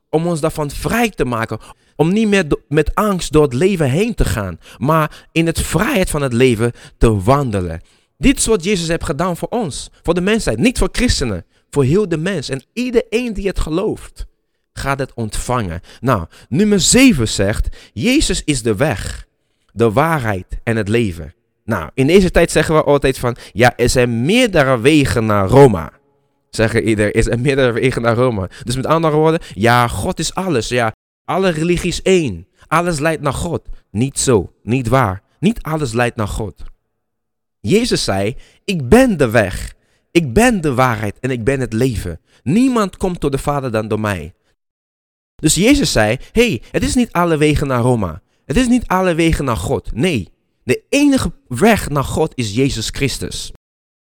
Om 0.09 0.27
ons 0.27 0.39
daarvan 0.39 0.71
vrij 0.71 1.09
te 1.09 1.25
maken. 1.25 1.59
Om 1.95 2.13
niet 2.13 2.27
meer 2.27 2.45
met 2.67 2.95
angst 2.95 3.31
door 3.31 3.43
het 3.43 3.53
leven 3.53 3.89
heen 3.89 4.15
te 4.15 4.25
gaan. 4.25 4.59
Maar 4.77 5.27
in 5.31 5.45
het 5.45 5.61
vrijheid 5.61 6.09
van 6.09 6.21
het 6.21 6.33
leven 6.33 6.71
te 6.97 7.21
wandelen. 7.21 7.81
Dit 8.17 8.37
is 8.37 8.45
wat 8.45 8.63
Jezus 8.63 8.87
heeft 8.87 9.05
gedaan 9.05 9.37
voor 9.37 9.49
ons. 9.49 9.89
Voor 10.03 10.13
de 10.13 10.21
mensheid. 10.21 10.57
Niet 10.57 10.77
voor 10.77 10.89
christenen. 10.91 11.45
Voor 11.69 11.83
heel 11.83 12.09
de 12.09 12.17
mens. 12.17 12.49
En 12.49 12.63
iedereen 12.73 13.33
die 13.33 13.47
het 13.47 13.59
gelooft. 13.59 14.25
Gaat 14.73 14.99
het 14.99 15.13
ontvangen. 15.13 15.81
Nou, 15.99 16.25
nummer 16.49 16.79
7 16.79 17.27
zegt. 17.27 17.67
Jezus 17.93 18.43
is 18.43 18.61
de 18.61 18.75
weg. 18.75 19.27
De 19.73 19.91
waarheid 19.91 20.45
en 20.63 20.75
het 20.75 20.87
leven. 20.87 21.35
Nou, 21.67 21.89
in 21.93 22.07
deze 22.07 22.31
tijd 22.31 22.51
zeggen 22.51 22.75
we 22.75 22.83
altijd 22.83 23.19
van, 23.19 23.35
ja, 23.51 23.73
er 23.77 23.89
zijn 23.89 24.25
meerdere 24.25 24.79
wegen 24.79 25.25
naar 25.25 25.47
Roma. 25.47 25.91
Zeggen 26.49 26.87
ieder, 26.87 27.15
er 27.15 27.23
zijn 27.23 27.41
meerdere 27.41 27.71
wegen 27.71 28.01
naar 28.01 28.15
Roma. 28.15 28.49
Dus 28.63 28.75
met 28.75 28.85
andere 28.85 29.15
woorden, 29.15 29.39
ja, 29.53 29.87
God 29.87 30.19
is 30.19 30.33
alles. 30.33 30.67
Ja, 30.67 30.91
alle 31.25 31.49
religies 31.49 32.01
één. 32.01 32.47
Alles 32.67 32.99
leidt 32.99 33.21
naar 33.21 33.33
God. 33.33 33.61
Niet 33.91 34.19
zo, 34.19 34.53
niet 34.63 34.87
waar. 34.87 35.21
Niet 35.39 35.61
alles 35.61 35.93
leidt 35.93 36.15
naar 36.15 36.27
God. 36.27 36.63
Jezus 37.59 38.03
zei, 38.03 38.35
ik 38.65 38.89
ben 38.89 39.17
de 39.17 39.29
weg. 39.29 39.75
Ik 40.11 40.33
ben 40.33 40.61
de 40.61 40.73
waarheid 40.73 41.19
en 41.19 41.31
ik 41.31 41.43
ben 41.43 41.59
het 41.59 41.73
leven. 41.73 42.19
Niemand 42.43 42.97
komt 42.97 43.19
tot 43.19 43.31
de 43.31 43.37
Vader 43.37 43.71
dan 43.71 43.87
door 43.87 43.99
mij. 43.99 44.33
Dus 45.35 45.55
Jezus 45.55 45.91
zei, 45.91 46.17
hey, 46.31 46.61
het 46.71 46.83
is 46.83 46.95
niet 46.95 47.11
alle 47.11 47.37
wegen 47.37 47.67
naar 47.67 47.81
Roma. 47.81 48.21
Het 48.45 48.57
is 48.57 48.67
niet 48.67 48.87
alle 48.87 49.15
wegen 49.15 49.45
naar 49.45 49.57
God. 49.57 49.91
Nee, 49.93 50.35
de 50.67 50.83
enige 50.89 51.31
weg 51.47 51.89
naar 51.89 52.03
God 52.03 52.31
is 52.35 52.55
Jezus 52.55 52.89
Christus. 52.89 53.51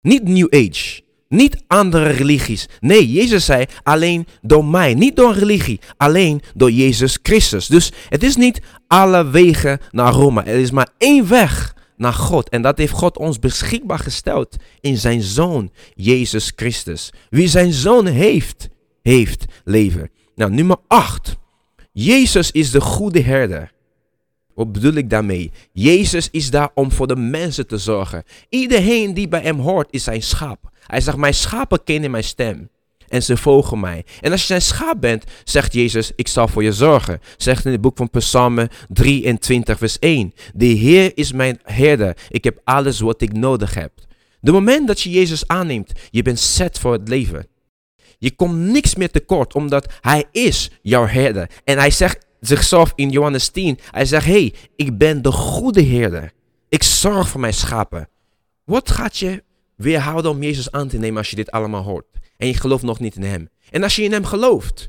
Niet 0.00 0.28
New 0.28 0.54
Age. 0.54 1.00
Niet 1.28 1.62
andere 1.66 2.08
religies. 2.10 2.68
Nee, 2.80 3.12
Jezus 3.12 3.44
zei 3.44 3.66
alleen 3.82 4.26
door 4.42 4.64
mij. 4.64 4.94
Niet 4.94 5.16
door 5.16 5.34
religie. 5.34 5.80
Alleen 5.96 6.42
door 6.54 6.70
Jezus 6.70 7.18
Christus. 7.22 7.66
Dus 7.66 7.92
het 8.08 8.22
is 8.22 8.36
niet 8.36 8.60
alle 8.86 9.30
wegen 9.30 9.80
naar 9.90 10.12
Rome. 10.12 10.42
Er 10.42 10.58
is 10.58 10.70
maar 10.70 10.88
één 10.98 11.28
weg 11.28 11.74
naar 11.96 12.12
God. 12.12 12.48
En 12.48 12.62
dat 12.62 12.78
heeft 12.78 12.92
God 12.92 13.18
ons 13.18 13.38
beschikbaar 13.38 13.98
gesteld 13.98 14.56
in 14.80 14.96
zijn 14.96 15.22
Zoon, 15.22 15.72
Jezus 15.94 16.52
Christus. 16.56 17.12
Wie 17.30 17.48
zijn 17.48 17.72
Zoon 17.72 18.06
heeft, 18.06 18.68
heeft 19.02 19.44
leven. 19.64 20.10
Nou, 20.34 20.50
nummer 20.50 20.76
8. 20.86 21.36
Jezus 21.92 22.50
is 22.50 22.70
de 22.70 22.80
goede 22.80 23.20
herder. 23.20 23.72
Wat 24.60 24.72
bedoel 24.72 24.92
ik 24.92 25.10
daarmee? 25.10 25.50
Jezus 25.72 26.28
is 26.30 26.50
daar 26.50 26.70
om 26.74 26.92
voor 26.92 27.06
de 27.06 27.16
mensen 27.16 27.66
te 27.66 27.78
zorgen. 27.78 28.22
Iedereen 28.48 29.14
die 29.14 29.28
bij 29.28 29.40
hem 29.40 29.58
hoort 29.58 29.88
is 29.90 30.04
zijn 30.04 30.22
schaap. 30.22 30.70
Hij 30.86 31.00
zegt, 31.00 31.16
mijn 31.16 31.34
schapen 31.34 31.84
kennen 31.84 32.10
mijn 32.10 32.24
stem. 32.24 32.68
En 33.08 33.22
ze 33.22 33.36
volgen 33.36 33.80
mij. 33.80 34.04
En 34.20 34.30
als 34.30 34.40
je 34.40 34.46
zijn 34.46 34.62
schaap 34.62 35.00
bent, 35.00 35.24
zegt 35.44 35.72
Jezus, 35.72 36.12
ik 36.16 36.28
zal 36.28 36.48
voor 36.48 36.62
je 36.62 36.72
zorgen. 36.72 37.20
Zegt 37.36 37.64
in 37.64 37.72
het 37.72 37.80
boek 37.80 37.96
van 37.96 38.10
Psalmen 38.10 38.68
23 38.88 39.78
vers 39.78 39.98
1. 39.98 40.32
De 40.54 40.64
Heer 40.64 41.12
is 41.14 41.32
mijn 41.32 41.60
herder. 41.62 42.16
Ik 42.28 42.44
heb 42.44 42.60
alles 42.64 43.00
wat 43.00 43.22
ik 43.22 43.32
nodig 43.32 43.74
heb. 43.74 43.92
De 44.40 44.52
moment 44.52 44.86
dat 44.86 45.00
je 45.00 45.10
Jezus 45.10 45.46
aanneemt, 45.46 45.92
je 46.10 46.22
bent 46.22 46.38
set 46.38 46.78
voor 46.78 46.92
het 46.92 47.08
leven. 47.08 47.46
Je 48.18 48.30
komt 48.30 48.56
niks 48.56 48.94
meer 48.94 49.10
tekort, 49.10 49.54
omdat 49.54 49.92
Hij 50.00 50.24
is 50.32 50.70
jouw 50.82 51.06
herder. 51.06 51.50
En 51.64 51.78
Hij 51.78 51.90
zegt, 51.90 52.28
zichzelf 52.40 52.92
in 52.94 53.10
Johannes 53.10 53.48
10. 53.48 53.78
Hij 53.90 54.04
zegt, 54.04 54.26
hey, 54.26 54.54
ik 54.76 54.98
ben 54.98 55.22
de 55.22 55.32
goede 55.32 55.84
herder. 55.84 56.32
Ik 56.68 56.82
zorg 56.82 57.28
voor 57.28 57.40
mijn 57.40 57.54
schapen. 57.54 58.08
Wat 58.64 58.90
gaat 58.90 59.18
je 59.18 59.42
weerhouden 59.76 60.30
om 60.30 60.42
Jezus 60.42 60.72
aan 60.72 60.88
te 60.88 60.98
nemen 60.98 61.18
als 61.18 61.30
je 61.30 61.36
dit 61.36 61.50
allemaal 61.50 61.82
hoort? 61.82 62.06
En 62.36 62.46
je 62.46 62.54
gelooft 62.54 62.82
nog 62.82 63.00
niet 63.00 63.16
in 63.16 63.22
hem. 63.22 63.48
En 63.70 63.82
als 63.82 63.96
je 63.96 64.02
in 64.02 64.12
hem 64.12 64.24
gelooft, 64.24 64.88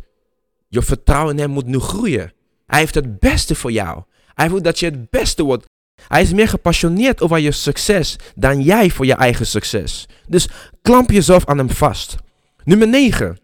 je 0.67 0.81
vertrouwen 0.81 1.34
in 1.34 1.41
hem 1.41 1.50
moet 1.50 1.65
nu 1.65 1.79
groeien. 1.79 2.34
Hij 2.65 2.79
heeft 2.79 2.96
het 2.96 3.20
beste 3.20 3.55
voor 3.55 3.72
jou. 3.72 4.03
Hij 4.34 4.50
wil 4.50 4.62
dat 4.62 4.79
je 4.79 4.86
het 4.86 5.10
beste 5.10 5.43
wordt. 5.43 5.65
Hij 6.08 6.22
is 6.22 6.34
meer 6.34 6.48
gepassioneerd 6.48 7.22
over 7.22 7.39
je 7.39 7.51
succes 7.51 8.15
dan 8.36 8.62
jij 8.62 8.89
voor 8.89 9.05
je 9.05 9.13
eigen 9.13 9.46
succes. 9.46 10.08
Dus 10.27 10.48
klamp 10.81 11.12
jezelf 11.12 11.46
aan 11.46 11.58
hem 11.58 11.70
vast. 11.70 12.15
Nummer 12.63 12.88
9. 12.88 13.39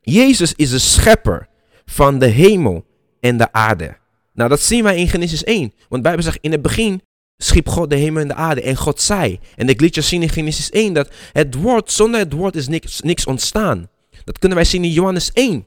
Jezus 0.00 0.54
is 0.54 0.70
de 0.70 0.78
schepper 0.78 1.48
van 1.84 2.18
de 2.18 2.26
hemel 2.26 2.84
en 3.20 3.36
de 3.36 3.52
aarde. 3.52 3.96
Nou, 4.32 4.48
dat 4.48 4.60
zien 4.60 4.82
wij 4.82 4.96
in 4.96 5.08
Genesis 5.08 5.44
1. 5.44 5.60
Want 5.60 5.72
de 5.88 6.00
Bijbel 6.00 6.22
zegt, 6.22 6.38
in 6.40 6.52
het 6.52 6.62
begin 6.62 7.02
schiep 7.36 7.68
God 7.68 7.90
de 7.90 7.96
hemel 7.96 8.22
en 8.22 8.28
de 8.28 8.34
aarde. 8.34 8.62
En 8.62 8.76
God 8.76 9.00
zei. 9.00 9.38
En 9.56 9.68
ik 9.68 9.80
liet 9.80 9.94
je 9.94 10.00
zien 10.00 10.22
in 10.22 10.28
Genesis 10.28 10.70
1 10.70 10.92
dat 10.92 11.10
het 11.32 11.54
woord, 11.54 11.92
zonder 11.92 12.20
het 12.20 12.32
woord 12.32 12.56
is 12.56 12.68
niks, 12.68 13.00
niks 13.00 13.26
ontstaan. 13.26 13.88
Dat 14.24 14.38
kunnen 14.38 14.58
wij 14.58 14.66
zien 14.66 14.84
in 14.84 14.90
Johannes 14.90 15.32
1, 15.32 15.66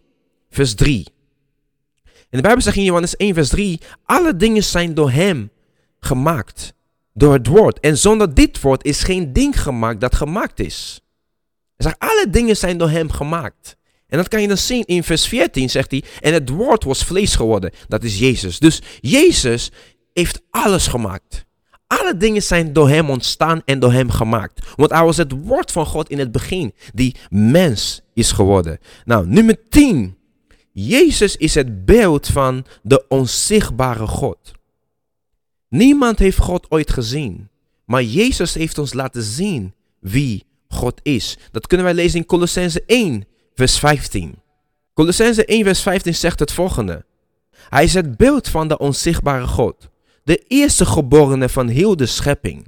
vers 0.49 0.73
3. 0.73 1.07
En 2.03 2.39
de 2.39 2.41
Bijbel 2.41 2.61
zegt 2.61 2.77
in 2.77 2.83
Johannes 2.83 3.15
1, 3.15 3.33
vers 3.33 3.49
3, 3.49 3.79
alle 4.05 4.35
dingen 4.35 4.63
zijn 4.63 4.93
door 4.93 5.11
hem 5.11 5.51
gemaakt. 5.99 6.73
Door 7.13 7.33
het 7.33 7.47
woord. 7.47 7.79
En 7.79 7.97
zonder 7.97 8.33
dit 8.33 8.61
woord 8.61 8.85
is 8.85 9.03
geen 9.03 9.33
ding 9.33 9.61
gemaakt 9.61 10.01
dat 10.01 10.15
gemaakt 10.15 10.59
is. 10.59 11.01
Hij 11.75 11.85
zegt, 11.85 11.99
alle 11.99 12.27
dingen 12.29 12.57
zijn 12.57 12.77
door 12.77 12.89
hem 12.89 13.11
gemaakt. 13.11 13.77
En 14.13 14.19
dat 14.19 14.27
kan 14.27 14.41
je 14.41 14.47
dan 14.47 14.57
zien 14.57 14.85
in 14.85 15.03
vers 15.03 15.27
14, 15.27 15.69
zegt 15.69 15.91
hij. 15.91 16.03
En 16.19 16.33
het 16.33 16.49
woord 16.49 16.83
was 16.83 17.03
vlees 17.03 17.35
geworden. 17.35 17.71
Dat 17.87 18.03
is 18.03 18.19
Jezus. 18.19 18.59
Dus 18.59 18.81
Jezus 19.01 19.71
heeft 20.13 20.41
alles 20.49 20.87
gemaakt. 20.87 21.45
Alle 21.87 22.17
dingen 22.17 22.43
zijn 22.43 22.73
door 22.73 22.89
hem 22.89 23.09
ontstaan 23.09 23.61
en 23.65 23.79
door 23.79 23.91
hem 23.91 24.09
gemaakt. 24.09 24.65
Want 24.75 24.91
hij 24.91 25.03
was 25.03 25.17
het 25.17 25.31
woord 25.43 25.71
van 25.71 25.85
God 25.85 26.09
in 26.09 26.19
het 26.19 26.31
begin, 26.31 26.73
die 26.93 27.15
mens 27.29 28.01
is 28.13 28.31
geworden. 28.31 28.79
Nou, 29.05 29.27
nummer 29.27 29.69
10. 29.69 30.17
Jezus 30.71 31.35
is 31.37 31.55
het 31.55 31.85
beeld 31.85 32.27
van 32.27 32.65
de 32.81 33.05
onzichtbare 33.07 34.07
God. 34.07 34.37
Niemand 35.69 36.19
heeft 36.19 36.37
God 36.37 36.65
ooit 36.69 36.91
gezien, 36.91 37.49
maar 37.85 38.03
Jezus 38.03 38.53
heeft 38.53 38.77
ons 38.77 38.93
laten 38.93 39.23
zien 39.23 39.73
wie 39.99 40.45
God 40.67 40.99
is. 41.03 41.37
Dat 41.51 41.67
kunnen 41.67 41.85
wij 41.85 41.95
lezen 41.95 42.19
in 42.19 42.25
Colossense 42.25 42.83
1, 42.85 43.25
vers 43.55 43.79
15. 43.79 44.41
Colossense 44.93 45.45
1, 45.45 45.63
vers 45.63 45.81
15 45.81 46.15
zegt 46.15 46.39
het 46.39 46.51
volgende. 46.51 47.05
Hij 47.69 47.83
is 47.83 47.93
het 47.93 48.17
beeld 48.17 48.49
van 48.49 48.67
de 48.67 48.77
onzichtbare 48.77 49.47
God, 49.47 49.89
de 50.23 50.43
eerste 50.47 50.85
geborene 50.85 51.49
van 51.49 51.67
heel 51.67 51.95
de 51.95 52.05
schepping. 52.05 52.67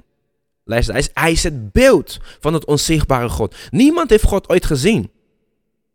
Hij 0.64 0.78
is, 0.78 1.08
hij 1.12 1.32
is 1.32 1.42
het 1.42 1.72
beeld 1.72 2.18
van 2.40 2.54
het 2.54 2.64
onzichtbare 2.64 3.28
God. 3.28 3.54
Niemand 3.70 4.10
heeft 4.10 4.24
God 4.24 4.48
ooit 4.48 4.66
gezien. 4.66 5.10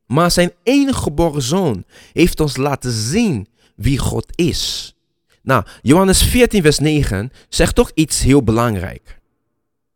Maar 0.05 0.31
zijn 0.31 0.51
enige 0.63 0.99
geboren 1.01 1.41
zoon 1.41 1.85
heeft 2.13 2.39
ons 2.39 2.57
laten 2.57 2.91
zien 2.91 3.47
wie 3.75 3.97
God 3.97 4.25
is. 4.35 4.93
Nou, 5.41 5.63
Johannes 5.81 6.23
14, 6.23 6.61
vers 6.61 6.79
9 6.79 7.31
zegt 7.49 7.75
toch 7.75 7.91
iets 7.93 8.21
heel 8.21 8.43
belangrijk. 8.43 9.19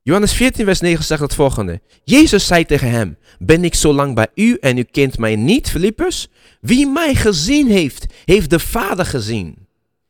Johannes 0.07 0.33
14, 0.33 0.65
vers 0.65 0.79
9 0.79 1.03
zegt 1.03 1.21
het 1.21 1.33
volgende. 1.33 1.81
Jezus 2.03 2.47
zei 2.47 2.65
tegen 2.65 2.89
hem, 2.89 3.17
ben 3.39 3.63
ik 3.63 3.75
zo 3.75 3.93
lang 3.93 4.15
bij 4.15 4.27
u 4.35 4.57
en 4.59 4.77
u 4.77 4.83
kent 4.83 5.17
mij 5.17 5.35
niet, 5.35 5.69
Filippus? 5.69 6.27
Wie 6.62 6.88
mij 6.88 7.15
gezien 7.15 7.67
heeft, 7.67 8.05
heeft 8.25 8.50
de 8.50 8.59
Vader 8.59 9.05
gezien. 9.05 9.67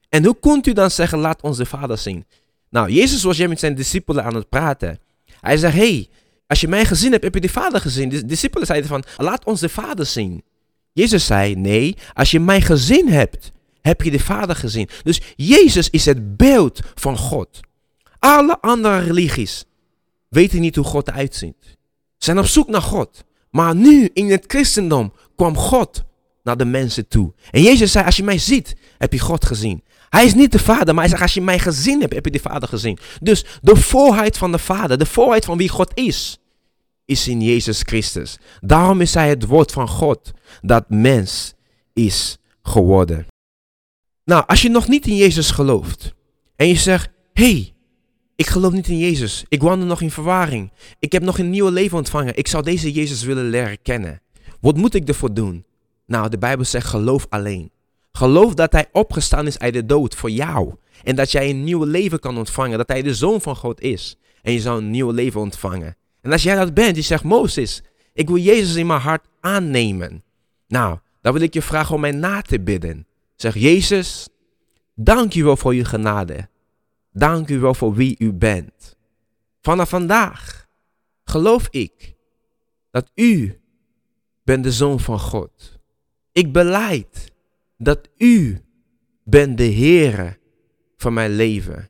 En 0.10 0.26
hoe 0.26 0.40
kunt 0.40 0.68
u 0.68 0.74
dan 0.74 0.92
zeggen, 0.92 1.20
laat 1.20 1.42
ons 1.42 1.58
de 1.58 1.66
Vader 1.66 1.98
zien? 1.98 2.26
Nou, 2.70 2.92
Jezus 2.92 3.24
was 3.24 3.38
hier 3.38 3.50
met 3.50 3.60
zijn 3.60 3.76
discipelen 3.76 4.24
aan 4.24 4.36
het 4.36 4.50
praten. 4.50 5.00
Hij 5.42 5.58
zegt, 5.58 5.76
hey, 5.76 6.08
als 6.48 6.62
je 6.62 6.68
mij 6.68 6.86
gezien 6.86 7.12
hebt, 7.12 7.24
heb 7.24 7.34
je 7.34 7.42
de 7.42 7.50
Vader 7.50 7.82
gezien. 7.82 8.10
De 8.10 8.26
discipelen 8.26 8.68
zeiden 8.68 8.90
van, 8.90 9.04
laat 9.18 9.46
ons 9.46 9.60
de 9.60 9.70
Vader 9.70 10.06
zien. 10.06 10.44
Jezus 10.92 11.26
zei, 11.26 11.56
nee, 11.56 11.96
als 12.14 12.32
je 12.32 12.40
mij 12.40 12.62
gezien 12.62 13.10
hebt, 13.10 13.52
heb 13.82 14.02
je 14.02 14.12
de 14.12 14.20
Vader 14.20 14.56
gezien. 14.56 14.90
Dus 15.04 15.22
Jezus 15.36 15.90
is 15.90 16.06
het 16.06 16.38
beeld 16.38 16.80
van 16.96 17.18
God. 17.18 17.60
Alle 18.20 18.62
andere 18.62 19.00
religies 19.00 19.66
weten 20.30 20.62
niet 20.62 20.76
hoe 20.76 20.86
God 20.86 21.08
eruit 21.08 21.36
ziet. 21.36 21.78
Zijn 22.18 22.40
op 22.40 22.46
zoek 22.46 22.68
naar 22.68 22.82
God. 22.82 23.24
Maar 23.50 23.76
nu 23.76 24.10
in 24.14 24.32
het 24.32 24.44
christendom 24.48 25.14
kwam 25.36 25.58
God 25.58 26.04
naar 26.44 26.58
de 26.58 26.66
mensen 26.66 27.08
toe. 27.08 27.34
En 27.52 27.62
Jezus 27.62 27.92
zei, 27.92 28.06
als 28.06 28.16
je 28.16 28.24
mij 28.24 28.38
ziet, 28.38 28.76
heb 28.98 29.14
je 29.14 29.20
God 29.20 29.46
gezien. 29.46 29.84
Hij 30.10 30.26
is 30.26 30.34
niet 30.34 30.52
de 30.52 30.60
vader, 30.60 30.94
maar 30.94 31.04
hij 31.04 31.10
zegt, 31.10 31.22
als 31.22 31.34
je 31.34 31.42
mij 31.42 31.60
gezien 31.60 32.02
hebt, 32.02 32.14
heb 32.14 32.26
je 32.26 32.32
de 32.32 32.40
vader 32.40 32.70
gezien. 32.70 32.98
Dus 33.22 33.46
de 33.62 33.76
voorheid 33.76 34.38
van 34.38 34.52
de 34.52 34.60
vader, 34.60 34.98
de 34.98 35.06
voorheid 35.06 35.46
van 35.46 35.58
wie 35.58 35.70
God 35.70 35.92
is, 35.94 36.40
is 37.06 37.28
in 37.28 37.42
Jezus 37.42 37.82
Christus. 37.82 38.38
Daarom 38.62 39.02
is 39.02 39.14
hij 39.14 39.30
het 39.30 39.46
woord 39.46 39.72
van 39.72 39.88
God 39.88 40.32
dat 40.62 40.90
mens 40.90 41.54
is 41.94 42.38
geworden. 42.62 43.26
Nou, 44.24 44.44
als 44.48 44.62
je 44.62 44.70
nog 44.70 44.88
niet 44.88 45.08
in 45.08 45.16
Jezus 45.16 45.52
gelooft 45.52 46.14
en 46.56 46.68
je 46.68 46.76
zegt, 46.76 47.10
hey, 47.34 47.75
ik 48.36 48.48
geloof 48.48 48.72
niet 48.72 48.88
in 48.88 48.98
Jezus. 48.98 49.46
Ik 49.48 49.62
wandel 49.62 49.88
nog 49.88 50.02
in 50.02 50.12
verwarring. 50.12 50.72
Ik 51.00 51.12
heb 51.12 51.24
nog 51.24 51.40
een 51.40 51.50
nieuw 51.50 51.70
leven 51.70 51.98
ontvangen. 51.98 52.38
Ik 52.38 52.48
zou 52.48 52.64
deze 52.64 52.92
Jezus 52.92 53.24
willen 53.24 53.50
leren 53.50 53.82
kennen. 53.82 54.22
Wat 54.62 54.78
moet 54.78 54.94
ik 54.94 55.08
ervoor 55.08 55.34
doen? 55.34 55.66
Nou, 56.06 56.30
de 56.30 56.38
Bijbel 56.38 56.66
zegt 56.66 56.88
geloof 56.88 57.26
alleen. 57.30 57.72
Geloof 58.12 58.54
dat 58.54 58.72
Hij 58.72 58.86
opgestaan 58.92 59.48
is 59.48 59.60
uit 59.60 59.74
de 59.74 59.86
dood 59.86 60.16
voor 60.16 60.30
jou. 60.30 60.74
En 61.04 61.16
dat 61.16 61.32
jij 61.32 61.50
een 61.50 61.64
nieuw 61.64 61.84
leven 61.84 62.20
kan 62.20 62.38
ontvangen. 62.38 62.78
Dat 62.78 62.88
Hij 62.88 63.02
de 63.02 63.16
Zoon 63.16 63.42
van 63.42 63.56
God 63.56 63.82
is. 63.82 64.18
En 64.42 64.54
je 64.54 64.60
zou 64.60 64.78
een 64.78 64.92
nieuw 64.92 65.12
leven 65.12 65.40
ontvangen. 65.40 65.96
En 66.22 66.32
als 66.32 66.44
jij 66.44 66.56
dat 66.56 66.74
bent, 66.74 66.96
je 66.96 67.02
zegt 67.02 67.24
Mozes, 67.24 67.84
ik 68.14 68.28
wil 68.28 68.38
Jezus 68.38 68.76
in 68.76 68.88
mijn 68.88 69.00
hart 69.00 69.26
aannemen. 69.40 70.24
Nou, 70.68 70.98
dan 71.22 71.34
wil 71.34 71.42
ik 71.42 71.54
je 71.54 71.62
vragen 71.62 71.96
om 71.96 72.02
mij 72.02 72.12
na 72.12 72.42
te 72.42 72.60
bidden. 72.60 73.08
Zeg 73.36 73.56
Jezus, 73.56 74.28
dank 74.96 75.36
u 75.36 75.44
wel 75.44 75.58
voor 75.58 75.72
uw 75.72 75.84
genade. 75.84 76.48
Dank 77.18 77.50
u 77.50 77.60
wel 77.60 77.74
voor 77.74 77.94
wie 77.94 78.16
u 78.20 78.34
bent. 78.34 78.98
Vanaf 79.62 79.90
vandaag 79.90 80.68
geloof 81.24 81.68
ik 81.70 82.16
dat 82.92 83.12
u 83.14 83.62
bent 84.44 84.64
de 84.64 84.72
Zoon 84.72 85.00
van 85.00 85.20
God. 85.20 85.80
Ik 86.32 86.54
beleid 86.54 87.32
dat 87.78 88.10
u 88.18 88.62
bent 89.24 89.58
de 89.58 89.74
Heere 89.74 90.40
van 90.98 91.14
mijn 91.14 91.32
leven. 91.32 91.90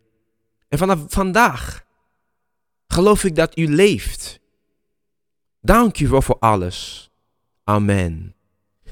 En 0.68 0.78
vanaf 0.78 1.04
vandaag 1.08 1.86
geloof 2.88 3.24
ik 3.24 3.36
dat 3.36 3.58
u 3.58 3.68
leeft. 3.68 4.40
Dank 5.62 6.00
u 6.00 6.08
wel 6.08 6.22
voor 6.22 6.40
alles. 6.40 7.12
Amen. 7.64 8.36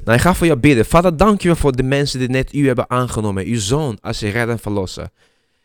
Nou, 0.04 0.18
ik 0.18 0.24
ga 0.24 0.34
voor 0.34 0.48
jou 0.48 0.60
bidden. 0.60 0.86
Vader, 0.86 1.18
dank 1.18 1.44
u 1.44 1.48
wel 1.48 1.56
voor 1.56 1.76
de 1.76 1.84
mensen 1.84 2.20
die 2.20 2.30
net 2.30 2.54
u 2.54 2.68
hebben 2.68 2.90
aangenomen. 2.90 3.46
Uw 3.46 3.60
zoon 3.60 3.98
als 4.02 4.20
je 4.20 4.30
redder 4.30 4.60
en. 4.60 5.12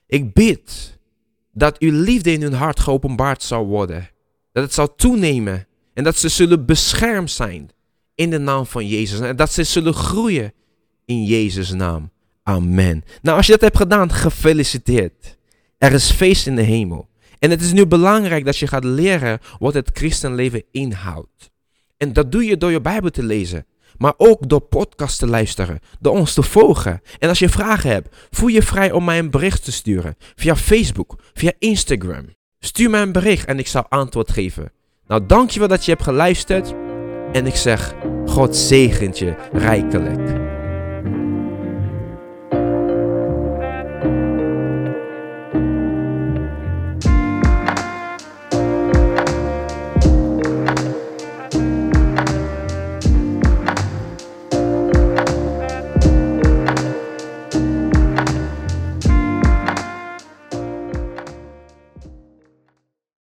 Ik 0.08 0.32
bid 0.32 0.98
dat 1.52 1.78
uw 1.78 2.02
liefde 2.02 2.32
in 2.32 2.42
hun 2.42 2.52
hart 2.52 2.80
geopenbaard 2.80 3.42
zal 3.42 3.66
worden. 3.66 4.10
Dat 4.52 4.62
het 4.64 4.74
zal 4.74 4.94
toenemen. 4.94 5.66
En 5.94 6.04
dat 6.04 6.16
ze 6.16 6.28
zullen 6.28 6.66
beschermd 6.66 7.30
zijn 7.30 7.70
in 8.14 8.30
de 8.30 8.38
naam 8.38 8.66
van 8.66 8.86
Jezus. 8.86 9.20
En 9.20 9.36
dat 9.36 9.52
ze 9.52 9.64
zullen 9.64 9.94
groeien 9.94 10.52
in 11.04 11.24
Jezus' 11.24 11.72
naam. 11.72 12.10
Amen. 12.42 13.04
Nou, 13.22 13.36
als 13.36 13.46
je 13.46 13.52
dat 13.52 13.60
hebt 13.60 13.76
gedaan, 13.76 14.12
gefeliciteerd. 14.12 15.36
Er 15.78 15.92
is 15.92 16.10
feest 16.10 16.46
in 16.46 16.56
de 16.56 16.62
hemel. 16.62 17.08
En 17.38 17.50
het 17.50 17.60
is 17.60 17.72
nu 17.72 17.86
belangrijk 17.86 18.44
dat 18.44 18.56
je 18.56 18.66
gaat 18.66 18.84
leren 18.84 19.38
wat 19.58 19.74
het 19.74 19.90
christenleven 19.92 20.64
inhoudt. 20.70 21.50
En 21.96 22.12
dat 22.12 22.32
doe 22.32 22.44
je 22.44 22.56
door 22.56 22.70
je 22.70 22.80
Bijbel 22.80 23.10
te 23.10 23.22
lezen. 23.22 23.66
Maar 23.98 24.14
ook 24.16 24.48
door 24.48 24.60
podcast 24.60 25.18
te 25.18 25.26
luisteren, 25.26 25.80
door 26.00 26.12
ons 26.12 26.34
te 26.34 26.42
volgen. 26.42 27.00
En 27.18 27.28
als 27.28 27.38
je 27.38 27.48
vragen 27.48 27.90
hebt, 27.90 28.16
voel 28.30 28.48
je 28.48 28.62
vrij 28.62 28.92
om 28.92 29.04
mij 29.04 29.18
een 29.18 29.30
bericht 29.30 29.64
te 29.64 29.72
sturen. 29.72 30.16
Via 30.34 30.56
Facebook, 30.56 31.18
via 31.34 31.52
Instagram. 31.58 32.36
Stuur 32.58 32.90
mij 32.90 33.02
een 33.02 33.12
bericht 33.12 33.46
en 33.46 33.58
ik 33.58 33.66
zal 33.66 33.86
antwoord 33.88 34.30
geven. 34.30 34.72
Nou, 35.06 35.26
dankjewel 35.26 35.68
dat 35.68 35.84
je 35.84 35.90
hebt 35.90 36.02
geluisterd. 36.02 36.74
En 37.32 37.46
ik 37.46 37.56
zeg, 37.56 37.94
God 38.26 38.56
zegent 38.56 39.18
je 39.18 39.34
rijkelijk. 39.52 40.47